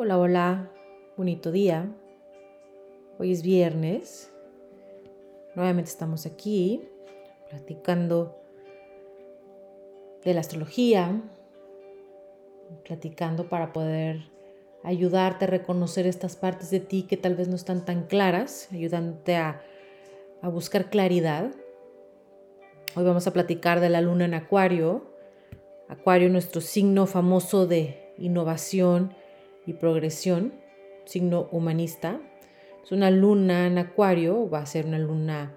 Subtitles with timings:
[0.00, 0.70] Hola, hola,
[1.16, 1.92] bonito día.
[3.18, 4.32] Hoy es viernes.
[5.56, 6.88] Nuevamente estamos aquí
[7.50, 8.40] platicando
[10.24, 11.20] de la astrología,
[12.84, 14.30] platicando para poder
[14.84, 19.34] ayudarte a reconocer estas partes de ti que tal vez no están tan claras, ayudándote
[19.34, 19.64] a,
[20.42, 21.50] buscar claridad.
[22.94, 25.10] Hoy vamos a platicar de la luna en Acuario.
[25.88, 29.17] Acuario, nuestro signo famoso de innovación
[29.68, 30.54] y progresión,
[31.04, 32.20] signo humanista.
[32.82, 35.54] Es una luna en Acuario, va a ser una luna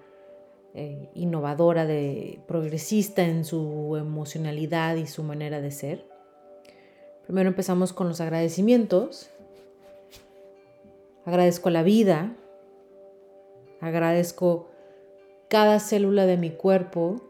[0.74, 6.06] eh, innovadora, de, progresista en su emocionalidad y su manera de ser.
[7.24, 9.30] Primero empezamos con los agradecimientos.
[11.24, 12.36] Agradezco la vida.
[13.80, 14.68] Agradezco
[15.48, 17.22] cada célula de mi cuerpo.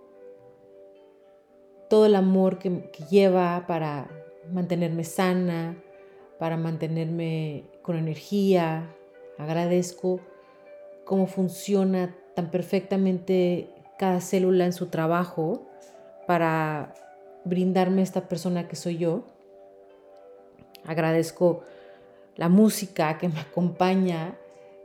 [1.88, 4.10] Todo el amor que, que lleva para
[4.50, 5.76] mantenerme sana,
[6.42, 8.92] para mantenerme con energía.
[9.38, 10.18] Agradezco
[11.04, 15.62] cómo funciona tan perfectamente cada célula en su trabajo
[16.26, 16.94] para
[17.44, 19.22] brindarme esta persona que soy yo.
[20.84, 21.62] Agradezco
[22.34, 24.36] la música que me acompaña,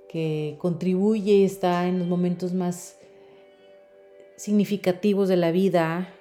[0.09, 2.99] que contribuye y está en los momentos más
[4.35, 6.13] significativos de la vida,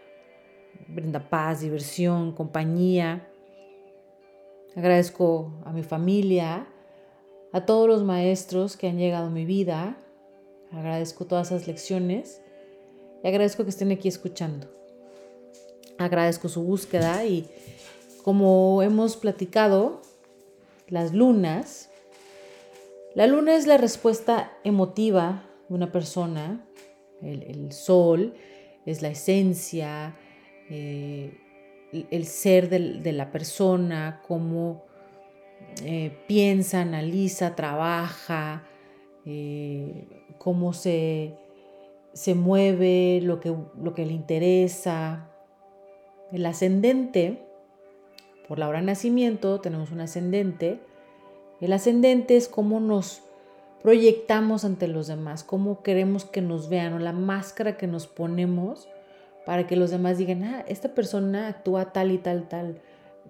[0.89, 3.29] brinda paz, diversión, compañía.
[4.77, 6.67] Agradezco a mi familia,
[7.53, 9.97] a todos los maestros que han llegado a mi vida.
[10.71, 12.43] Agradezco todas esas lecciones
[13.25, 14.69] y agradezco que estén aquí escuchando.
[15.97, 17.49] Agradezco su búsqueda y
[18.23, 20.03] como hemos platicado,
[20.89, 21.89] las lunas,
[23.15, 26.69] la luna es la respuesta emotiva de una persona,
[27.23, 28.35] el, sol
[28.85, 30.17] es la esencia,
[30.69, 31.41] eh,
[31.93, 34.85] el ser de, la persona, cómo
[35.85, 38.65] eh, piensa, analiza, trabaja,
[39.25, 40.07] eh,
[40.39, 41.35] cómo se,
[42.13, 45.31] se mueve, lo que, lo que le interesa.
[46.33, 47.47] El ascendente,
[48.49, 50.81] por la hora de nacimiento tenemos un ascendente.
[51.61, 53.23] El ascendente es cómo nos
[53.83, 58.89] proyectamos ante los demás, cómo queremos que nos vean o la máscara que nos ponemos
[59.47, 62.83] para que los demás digan, ah, esta persona actúa tal y tal, tal,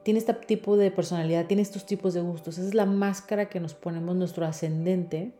[0.03, 2.56] tiene este tipo de personalidad, tiene estos tipos de gustos.
[2.56, 5.32] Esa es la máscara que nos ponemos nuestro ascendente.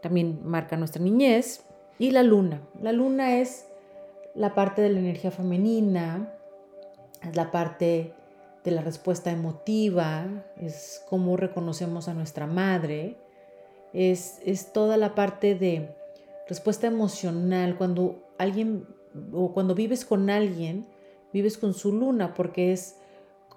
[0.00, 1.64] También marca nuestra niñez.
[1.98, 2.62] Y la luna.
[2.80, 3.66] La luna es
[4.34, 6.32] la parte de la energía femenina,
[7.22, 8.14] es la parte
[8.62, 10.26] de la respuesta emotiva,
[10.56, 13.16] es cómo reconocemos a nuestra madre,
[13.92, 15.96] es, es toda la parte de
[16.46, 17.76] respuesta emocional.
[17.76, 18.86] Cuando alguien
[19.32, 20.86] o cuando vives con alguien,
[21.32, 22.96] vives con su luna, porque es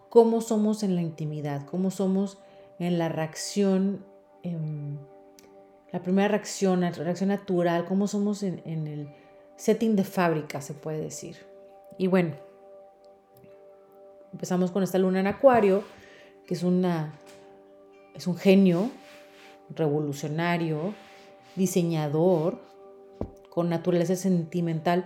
[0.09, 2.37] cómo somos en la intimidad, cómo somos
[2.79, 4.05] en la reacción,
[5.91, 9.09] la primera reacción, la reacción natural, cómo somos en, en el
[9.55, 11.37] setting de fábrica, se puede decir.
[11.97, 12.35] Y bueno,
[14.31, 15.83] empezamos con esta luna en Acuario,
[16.45, 17.13] que es, una,
[18.15, 18.89] es un genio
[19.69, 20.93] revolucionario,
[21.55, 22.59] diseñador,
[23.49, 25.05] con naturaleza sentimental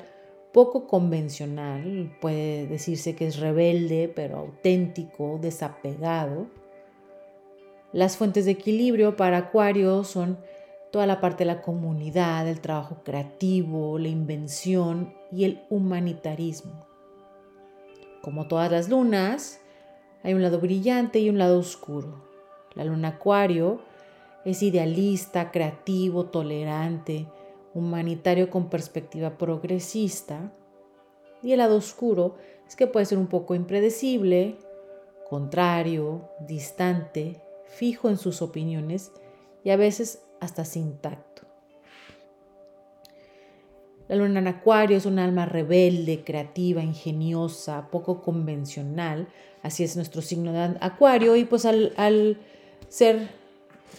[0.58, 6.48] poco convencional, puede decirse que es rebelde, pero auténtico, desapegado.
[7.94, 10.40] Las fuentes de equilibrio para Acuario son
[10.92, 16.88] toda la parte de la comunidad, el trabajo creativo, la invención y el humanitarismo.
[18.24, 19.62] Como todas las lunas,
[20.24, 22.24] hay un lado brillante y un lado oscuro.
[22.74, 23.82] La luna Acuario
[24.44, 27.28] es idealista, creativo, tolerante,
[27.78, 30.52] humanitario con perspectiva progresista.
[31.44, 32.36] Y el lado oscuro
[32.68, 34.58] es que puede ser un poco impredecible,
[35.30, 39.12] contrario, distante, fijo en sus opiniones
[39.64, 41.44] y a veces hasta sin tacto.
[44.08, 49.28] La luna en Acuario es un alma rebelde, creativa, ingeniosa, poco convencional.
[49.62, 52.38] Así es nuestro signo de Acuario y pues al, al
[52.88, 53.30] ser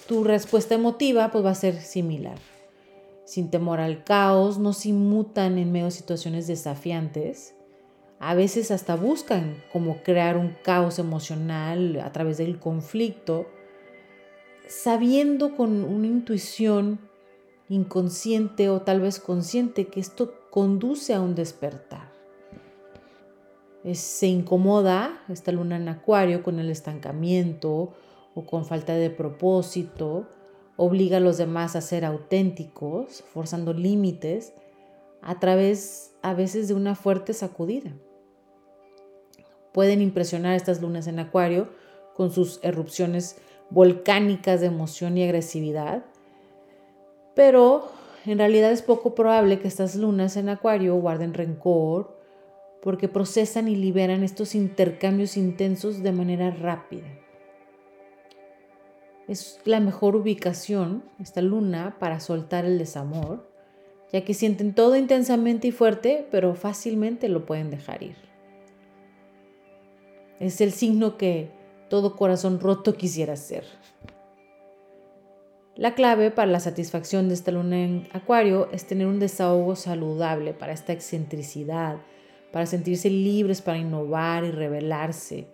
[0.09, 2.39] tu respuesta emotiva pues va a ser similar
[3.29, 7.55] sin temor al caos, no se inmutan en medio de situaciones desafiantes.
[8.21, 13.47] A veces hasta buscan como crear un caos emocional a través del conflicto,
[14.67, 17.01] sabiendo con una intuición
[17.69, 22.11] inconsciente o tal vez consciente que esto conduce a un despertar.
[23.93, 27.93] se incomoda esta luna en acuario con el estancamiento
[28.35, 30.29] o con falta de propósito
[30.79, 34.55] obliga a los demás a ser auténticos, forzando límites
[35.21, 37.93] a través a veces de una fuerte sacudida.
[39.73, 41.69] Pueden impresionar estas lunas en acuario
[42.15, 43.37] con sus erupciones
[43.71, 46.05] volcánicas de emoción y agresividad,
[47.35, 47.89] pero
[48.25, 52.17] en realidad es poco probable que estas lunas en acuario guarden rencor
[52.83, 57.09] porque procesan y liberan estos intercambios intensos de manera rápida.
[59.29, 63.47] Es la mejor ubicación, esta luna, para soltar el desamor,
[64.11, 68.17] ya que sienten todo intensamente y fuerte, pero fácilmente lo pueden dejar ir.
[70.41, 71.51] Es el signo que
[71.91, 73.65] todo corazón roto quisiera ser.
[75.77, 80.55] La clave para la satisfacción de esta luna en Acuario es tener un desahogo saludable
[80.55, 81.99] para esta excentricidad,
[82.51, 85.49] para sentirse libres para innovar y revelarse,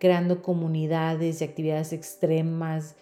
[0.00, 2.96] creando comunidades y actividades extremas,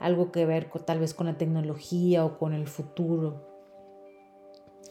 [0.00, 3.46] algo que ver con, tal vez con la tecnología o con el futuro.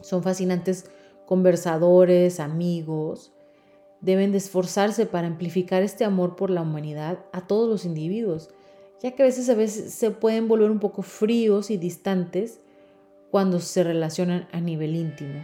[0.01, 0.89] Son fascinantes
[1.25, 3.33] conversadores, amigos.
[4.00, 8.50] Deben de esforzarse para amplificar este amor por la humanidad a todos los individuos
[9.01, 12.59] ya que a veces, a veces se pueden volver un poco fríos y distantes
[13.31, 15.41] cuando se relacionan a nivel íntimo.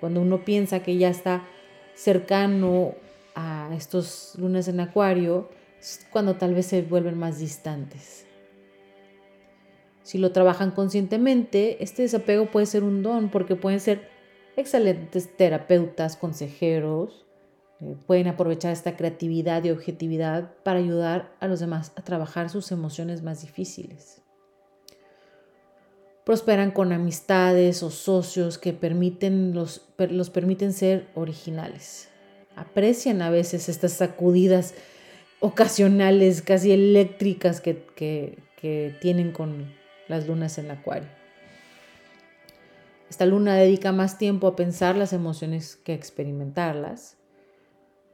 [0.00, 1.46] Cuando uno piensa que ya está
[1.94, 2.94] cercano
[3.34, 5.50] a estos lunes en acuario,
[6.10, 8.26] cuando tal vez se vuelven más distantes.
[10.02, 14.08] Si lo trabajan conscientemente, este desapego puede ser un don porque pueden ser
[14.56, 17.26] excelentes terapeutas, consejeros,
[17.80, 22.72] eh, pueden aprovechar esta creatividad y objetividad para ayudar a los demás a trabajar sus
[22.72, 24.22] emociones más difíciles.
[26.24, 32.08] Prosperan con amistades o socios que permiten los, los permiten ser originales.
[32.56, 34.74] Aprecian a veces estas sacudidas
[35.40, 39.79] ocasionales, casi eléctricas que, que tienen con
[40.10, 41.08] las lunas en acuario.
[43.08, 47.16] Esta luna dedica más tiempo a pensar las emociones que a experimentarlas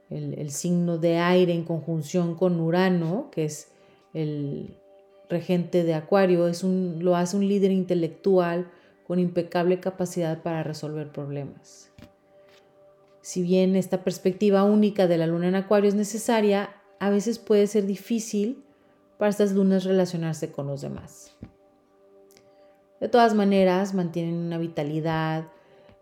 [0.09, 3.71] el, signo de aire en conjunción con Urano, que es
[4.13, 4.77] el
[5.29, 8.71] regente de Acuario, es un, lo hace un líder intelectual
[9.05, 11.91] con impecable capacidad para resolver problemas.
[13.21, 17.67] Si bien esta perspectiva única de la luna en Acuario es necesaria, a veces puede
[17.67, 18.63] ser difícil
[19.17, 21.35] para estas lunas relacionarse con los demás.
[22.99, 25.47] De todas maneras, mantienen una vitalidad,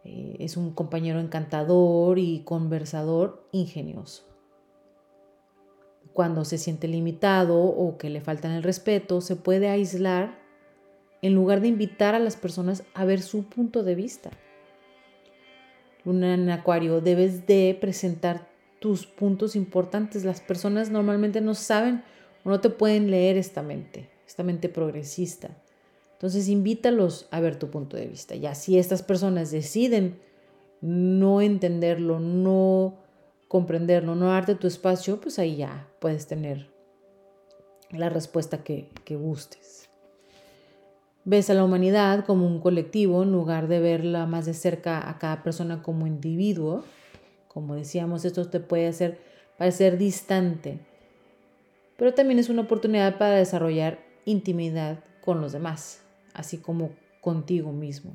[0.06, 4.24] eh, es un compañero encantador y conversador ingenioso.
[6.13, 10.39] Cuando se siente limitado o que le faltan el respeto, se puede aislar
[11.21, 14.30] en lugar de invitar a las personas a ver su punto de vista.
[16.06, 18.47] Luna en Acuario, debes de presentar
[18.80, 20.24] tus puntos importantes.
[20.24, 22.03] Las personas normalmente no saben
[22.44, 25.57] o no te pueden leer esta mente, esta mente progresista.
[26.15, 28.35] Entonces invítalos a ver tu punto de vista.
[28.35, 30.17] Ya si estas personas deciden
[30.79, 32.95] no entenderlo, no
[33.50, 36.69] comprenderlo, no darte tu espacio, pues ahí ya puedes tener
[37.91, 39.89] la respuesta que, que gustes.
[41.25, 45.19] Ves a la humanidad como un colectivo en lugar de verla más de cerca a
[45.19, 46.85] cada persona como individuo.
[47.50, 49.19] Como decíamos, esto te puede hacer
[49.57, 50.79] parecer distante,
[51.97, 56.05] pero también es una oportunidad para desarrollar intimidad con los demás
[56.35, 56.91] así como
[57.21, 58.13] contigo mismo.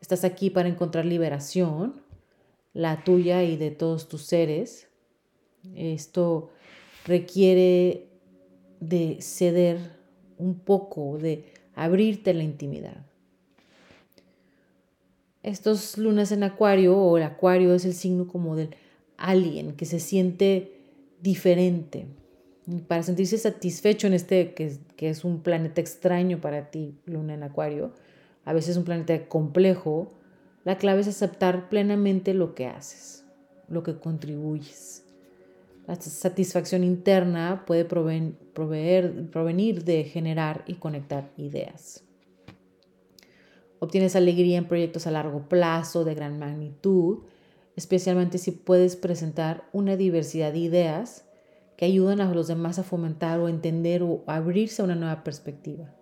[0.00, 2.02] Estás aquí para encontrar liberación,
[2.72, 4.88] la tuya y de todos tus seres.
[5.76, 6.50] Esto
[7.04, 8.08] requiere
[8.80, 9.78] de ceder
[10.38, 13.06] un poco, de abrirte la intimidad.
[15.42, 18.74] Estos lunas en acuario o el acuario es el signo como del
[19.16, 20.72] alien que se siente
[21.20, 22.06] diferente,
[22.86, 27.42] para sentirse satisfecho en este que, que es un planeta extraño para ti, Luna en
[27.42, 27.92] Acuario,
[28.44, 30.12] a veces un planeta complejo,
[30.64, 33.24] la clave es aceptar plenamente lo que haces,
[33.68, 35.04] lo que contribuyes.
[35.86, 42.04] La satisfacción interna puede provenir, provenir de generar y conectar ideas.
[43.80, 47.24] Obtienes alegría en proyectos a largo plazo de gran magnitud,
[47.74, 51.24] especialmente si puedes presentar una diversidad de ideas
[51.82, 55.92] que ayudan a los demás a fomentar o entender o abrirse a una nueva perspectiva.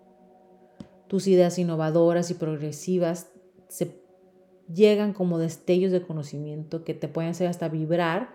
[1.07, 3.31] Tus ideas innovadoras y progresivas
[3.67, 3.99] se
[4.71, 8.29] llegan como destellos de conocimiento que te pueden hacer hasta vibrar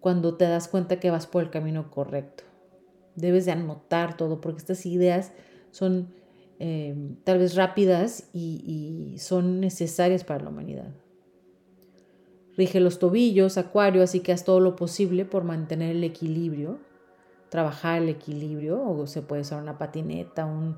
[0.00, 2.44] cuando te das cuenta que vas por el camino correcto.
[3.16, 5.32] Debes de anotar todo porque estas ideas
[5.72, 6.14] son
[6.58, 10.94] eh, tal vez rápidas y son necesarias para la humanidad.
[12.58, 16.80] Rige los tobillos, acuario, así que haz todo lo posible por mantener el equilibrio,
[17.50, 20.76] trabajar el equilibrio, o se puede usar una patineta, un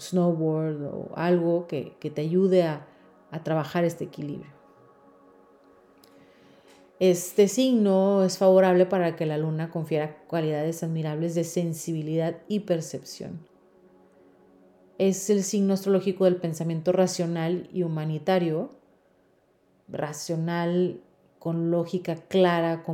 [0.00, 2.86] snowboard o algo que, te ayude a,
[3.30, 4.50] a trabajar este equilibrio.
[6.98, 13.46] Este signo es favorable para que la luna confiera cualidades admirables de sensibilidad y percepción.
[14.96, 18.70] Es el signo astrológico del pensamiento racional y humanitario,
[19.88, 21.02] racional
[21.38, 22.84] con lógica clara,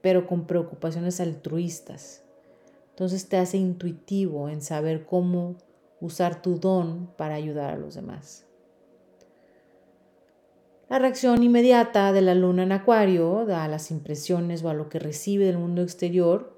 [0.00, 2.22] pero con preocupaciones altruistas.
[2.90, 5.56] Entonces te hace intuitivo en saber cómo
[6.00, 8.46] usar tu don para ayudar a los demás.
[10.88, 14.98] La reacción inmediata de la luna en acuario a las impresiones o a lo que
[14.98, 16.54] recibe del mundo exterior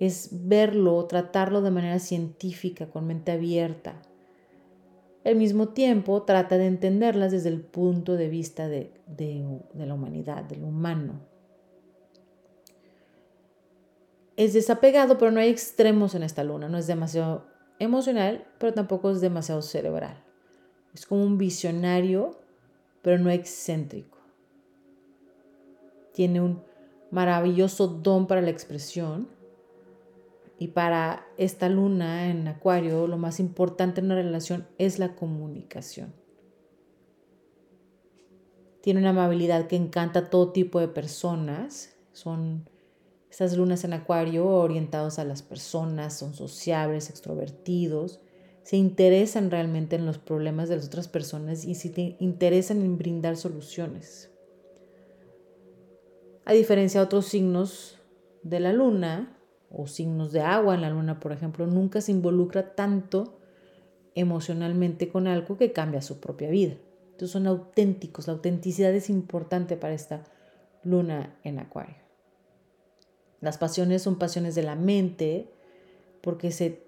[0.00, 4.00] es verlo, tratarlo de manera científica, con mente abierta.
[5.24, 10.44] Al mismo tiempo, trata de entenderlas desde el punto de vista de, de la humanidad,
[10.44, 11.20] del humano.
[14.36, 16.68] Es desapegado, pero no hay extremos en esta luna.
[16.68, 17.46] No es demasiado
[17.78, 20.22] emocional, pero tampoco es demasiado cerebral.
[20.92, 22.44] Es como un visionario
[23.04, 24.16] pero no excéntrico.
[26.14, 26.62] Tiene un
[27.10, 29.28] maravilloso don para la expresión
[30.64, 36.14] y para esta luna en Acuario lo más importante en una relación es la comunicación.
[38.80, 41.98] Tiene una amabilidad que encanta a todo tipo de personas.
[42.12, 42.66] Son
[43.28, 48.20] estas lunas en Acuario orientados a las personas, son sociables, extrovertidos
[48.62, 53.36] se interesan realmente en los problemas de las otras personas y se interesan en brindar
[53.36, 54.30] soluciones.
[56.46, 57.98] A diferencia de otros signos
[58.42, 59.38] de la luna
[59.76, 63.38] o signos de agua en la luna, por ejemplo, nunca se involucra tanto
[64.14, 66.74] emocionalmente con algo que cambia su propia vida.
[67.06, 70.24] Entonces son auténticos, la autenticidad es importante para esta
[70.82, 71.96] luna en acuario.
[73.40, 75.50] Las pasiones son pasiones de la mente
[76.22, 76.82] porque se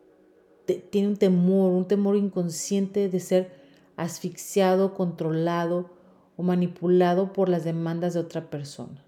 [0.91, 3.53] tiene un temor, un temor inconsciente de ser
[3.97, 5.91] asfixiado, controlado
[6.37, 9.05] o manipulado por las demandas de otra persona.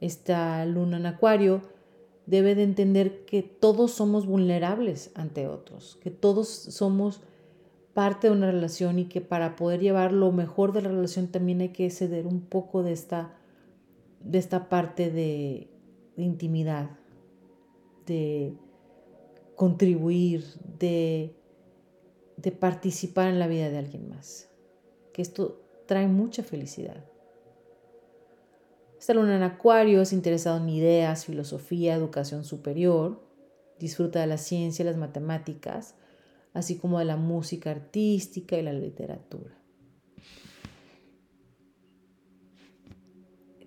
[0.00, 1.73] Esta luna en acuario
[2.26, 7.20] debe de entender que todos somos vulnerables ante otros, que todos somos
[7.92, 11.60] parte de una relación y que para poder llevar lo mejor de la relación también
[11.60, 13.36] hay que ceder un poco de esta,
[14.20, 15.68] de esta parte de,
[16.16, 16.90] intimidad,
[18.06, 18.54] de,
[19.54, 20.44] contribuir,
[20.78, 21.34] de,
[22.36, 24.48] de participar en la vida de alguien más.
[25.12, 27.04] Que esto trae mucha felicidad.
[29.04, 33.22] Esta luna en Acuario es interesado en ideas, filosofía, educación superior,
[33.78, 35.94] disfruta de la ciencia y las matemáticas,
[36.54, 39.58] así como de la música artística y la literatura.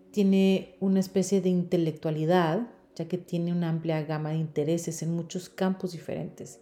[0.09, 5.49] Tiene una especie de intelectualidad ya que tiene una amplia gama de intereses en muchos
[5.49, 6.61] campos diferentes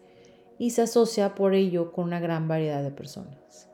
[0.60, 3.70] y se asocia por ello con una gran variedad de personas.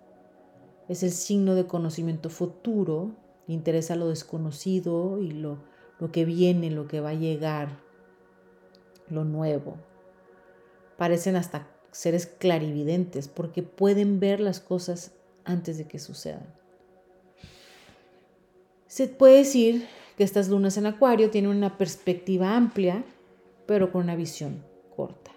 [0.88, 3.16] Es el signo de conocimiento futuro,
[3.48, 5.60] interesa lo desconocido y lo,
[6.00, 7.80] lo que viene, lo que va a llegar,
[9.10, 9.78] lo nuevo.
[10.98, 16.54] Parecen hasta seres clarividentes porque pueden ver las cosas antes de que sucedan.
[18.88, 23.06] Se puede decir que estas lunas en acuario tienen una perspectiva amplia,
[23.66, 25.32] pero con una visión corta.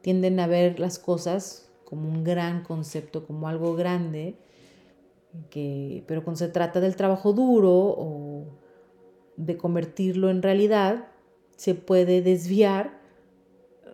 [0.00, 4.36] Tienden a ver las cosas como un gran concepto, como algo grande,
[5.50, 8.46] que, pero cuando se trata del trabajo duro o
[9.36, 11.08] de convertirlo en realidad,
[11.56, 13.00] se puede desviar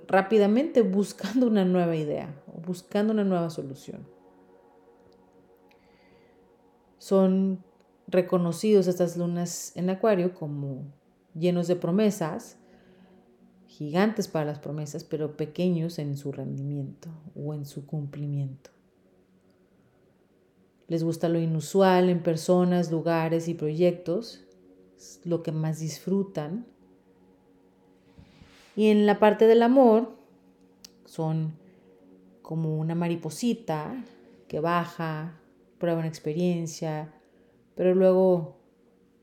[0.06, 4.06] rápidamente buscando una nueva idea o buscando una nueva solución.
[6.98, 7.62] Son
[8.08, 10.86] reconocidos estas lunas en Acuario como
[11.34, 12.58] llenos de promesas,
[13.66, 18.70] gigantes para las promesas, pero pequeños en su rendimiento o en su cumplimiento.
[20.88, 24.44] Les gusta lo inusual en personas, lugares y proyectos,
[24.96, 26.66] es lo que más disfrutan.
[28.74, 30.16] Y en la parte del amor
[31.04, 31.52] son
[32.42, 34.02] como una mariposita
[34.48, 35.38] que baja,
[35.78, 37.12] prueba una experiencia,
[37.74, 38.56] pero luego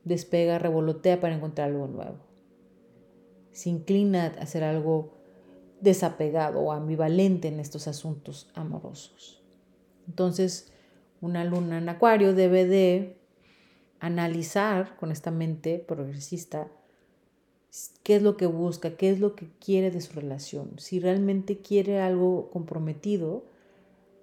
[0.04, 2.18] despega, revolotea para encontrar algo nuevo.
[3.50, 5.14] Se inclina a hacer algo
[5.80, 9.42] desapegado o ambivalente en estos asuntos amorosos.
[10.06, 10.72] Entonces,
[11.20, 13.16] una luna en acuario debe de
[14.00, 16.68] analizar con esta mente progresista
[18.02, 20.78] qué es lo que busca, qué es lo que quiere de su relación.
[20.78, 23.44] Si realmente quiere algo comprometido,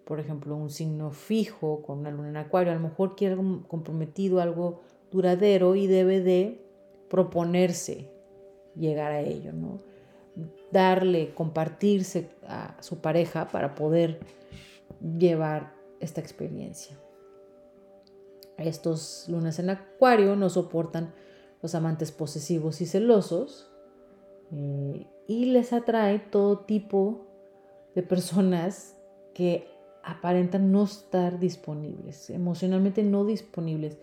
[0.06, 3.64] por ejemplo, un signo fijo con una luna en acuario, a lo mejor quiere algo
[3.68, 4.82] comprometido, algo
[5.12, 6.60] duradero y debe de
[7.10, 8.10] proponerse
[8.76, 9.80] llegar a ello, ¿no?
[10.72, 14.20] Darle, compartirse a su pareja para poder
[15.18, 16.98] llevar esta experiencia.
[18.58, 21.14] Estos lunas en acuario no soportan
[21.62, 23.72] los amantes posesivos y celosos
[24.52, 27.26] eh, y les atrae todo tipo
[27.96, 28.98] de personas
[29.34, 29.68] que
[30.04, 33.98] aparentan no estar disponibles, emocionalmente no disponibles.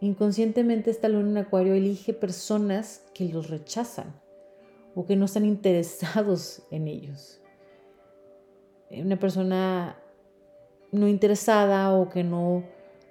[0.00, 4.20] Inconscientemente esta luna en acuario elige personas que los rechazan
[4.94, 7.40] o que no están interesados en ellos.
[8.90, 10.01] Una persona
[10.92, 12.62] no interesada o que no,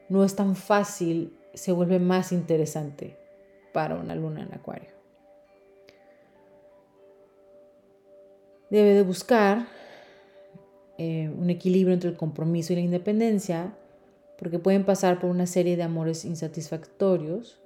[0.07, 3.17] no es tan fácil se vuelve más interesante
[3.73, 4.89] para una luna en acuario.
[8.69, 9.67] Debe de buscar
[10.97, 13.75] eh, un equilibrio entre el compromiso y la independencia,
[14.38, 17.59] porque pueden pasar por una serie de amores insatisfactorios.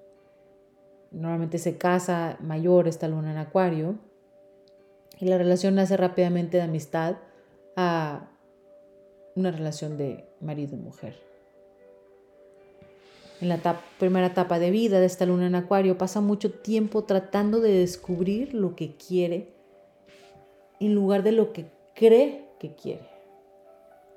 [1.12, 4.00] Normalmente se casa mayor esta luna en acuario
[5.20, 7.18] y la relación nace rápidamente de amistad
[7.76, 8.30] a
[9.36, 11.16] una relación de marido y mujer.
[13.42, 17.60] En la primera etapa de vida de esta luna en acuario pasa mucho tiempo tratando
[17.60, 19.54] de descubrir lo que quiere
[20.80, 23.08] en lugar de lo que cree que quiere.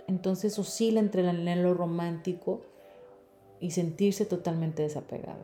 [0.07, 2.63] Entonces oscila entre el anhelo romántico
[3.61, 5.43] y sentirse totalmente desapegado.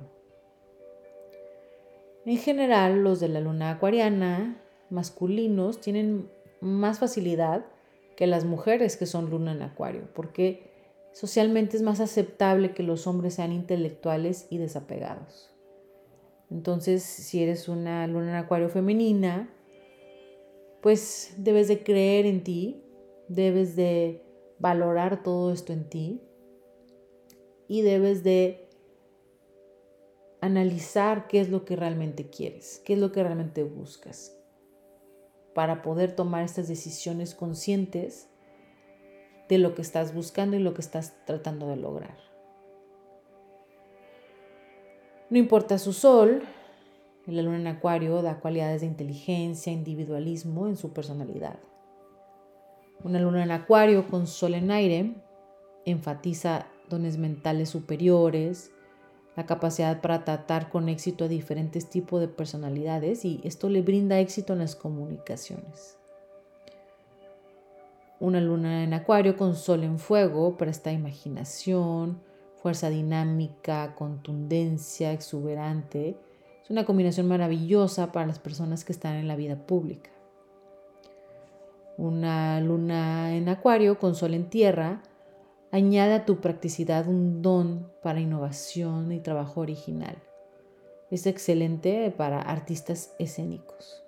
[2.25, 7.67] En general, los de la luna acuariana masculinos tienen más facilidad
[8.17, 10.71] que las mujeres que son luna en acuario, porque
[11.13, 15.51] socialmente es más aceptable que los hombres sean intelectuales y desapegados.
[16.51, 19.51] Entonces, si eres una luna en acuario femenina,
[20.83, 22.85] pues debes de creer en ti,
[23.29, 24.23] debes de
[24.59, 26.23] valorar todo esto en ti
[27.69, 28.69] y debes de
[30.41, 34.37] analizar qué es lo que realmente quieres, qué es lo que realmente buscas,
[35.55, 38.29] para poder tomar estas decisiones conscientes
[39.49, 42.17] de lo que estás buscando y lo que estás tratando de lograr.
[45.31, 46.43] No importa su sol,
[47.27, 51.59] la luna en acuario da cualidades de inteligencia, individualismo en su personalidad.
[53.03, 55.15] Una luna en acuario con sol en aire
[55.85, 58.74] enfatiza dones mentales superiores,
[59.37, 64.21] la capacidad para tratar con éxito a diferentes tipos de personalidades y esto le brinda
[64.21, 65.99] éxito en las comunicaciones.
[68.21, 72.21] Una luna en acuario con sol en fuego presta imaginación,
[72.63, 76.17] fuerza dinámica, contundencia, exuberante.
[76.63, 80.11] Es una combinación maravillosa para las personas que están en la vida pública.
[81.99, 85.03] Una luna en acuario con sol en tierra
[85.75, 90.17] Añade a tu practicidad un don para innovación y trabajo original.
[91.11, 94.05] Es excelente para artistas escénicos.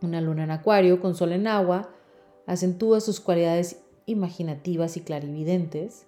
[0.00, 1.90] Una luna en acuario con sol en agua
[2.46, 6.06] acentúa sus cualidades imaginativas y clarividentes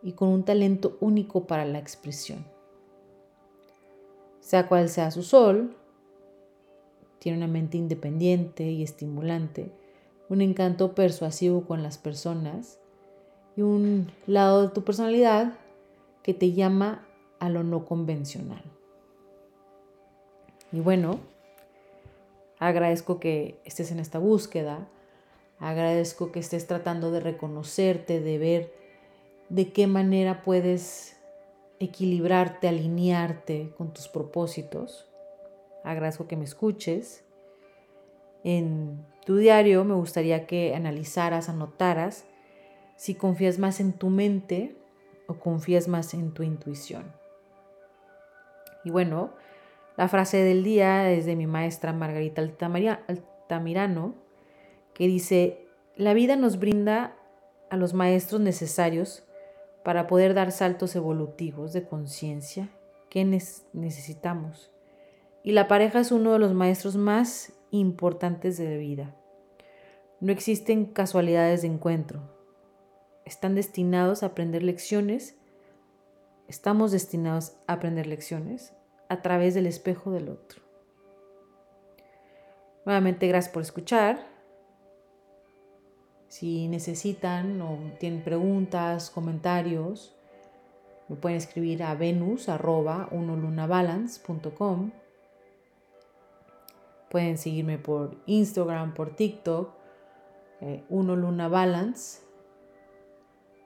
[0.00, 2.46] y con un talento único para la expresión.
[4.38, 5.76] Sea cual sea su sol,
[7.18, 9.72] tiene una mente independiente y estimulante,
[10.28, 12.78] un encanto persuasivo con las personas
[13.56, 15.54] y un lado de tu personalidad
[16.22, 17.06] que te llama
[17.38, 18.62] a lo no convencional.
[20.72, 21.20] Y bueno,
[22.58, 24.88] agradezco que estés en esta búsqueda,
[25.58, 28.74] agradezco que estés tratando de reconocerte, de ver
[29.50, 31.16] de qué manera puedes
[31.78, 35.06] equilibrarte, alinearte con tus propósitos.
[35.84, 37.24] Agradezco que me escuches.
[38.42, 42.24] En tu diario me gustaría que analizaras, anotaras
[42.96, 44.76] si confías más en tu mente
[45.26, 47.12] o confías más en tu intuición.
[48.84, 49.32] Y bueno,
[49.96, 54.14] la frase del día es de mi maestra Margarita Altamirano,
[54.92, 57.16] que dice, la vida nos brinda
[57.70, 59.24] a los maestros necesarios
[59.84, 62.70] para poder dar saltos evolutivos de conciencia
[63.10, 64.72] que necesitamos.
[65.42, 69.14] Y la pareja es uno de los maestros más importantes de la vida.
[70.20, 72.33] No existen casualidades de encuentro,
[73.24, 75.36] están destinados a aprender lecciones,
[76.48, 78.74] estamos destinados a aprender lecciones
[79.08, 80.62] a través del espejo del otro.
[82.84, 84.26] Nuevamente, gracias por escuchar.
[86.28, 90.14] Si necesitan o tienen preguntas, comentarios,
[91.08, 92.48] me pueden escribir a venus
[97.08, 99.72] Pueden seguirme por Instagram, por TikTok,
[100.60, 102.23] eh, uno luna balance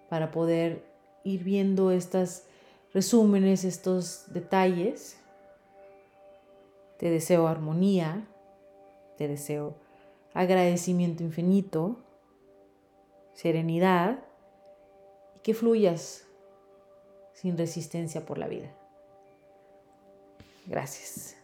[0.09, 0.85] para poder
[1.25, 2.45] ir viendo estos
[2.93, 5.19] resúmenes, estos detalles.
[6.99, 8.27] Te deseo armonía,
[9.17, 9.75] te deseo
[10.35, 11.97] agradecimiento infinito,
[13.35, 14.19] serenidad
[15.37, 16.27] y que fluyas
[17.35, 18.75] sin resistencia por la vida.
[20.67, 21.38] Gracias.